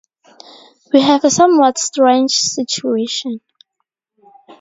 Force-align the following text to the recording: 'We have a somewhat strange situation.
'We 0.91 1.01
have 1.01 1.23
a 1.25 1.29
somewhat 1.29 1.77
strange 1.77 2.31
situation. 2.31 3.39